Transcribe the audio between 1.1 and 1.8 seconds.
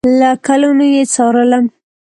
څارلم